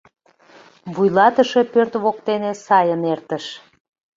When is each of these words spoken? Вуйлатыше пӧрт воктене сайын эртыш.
Вуйлатыше 0.93 1.61
пӧрт 1.73 1.93
воктене 2.03 2.51
сайын 2.65 3.01
эртыш. 3.13 3.45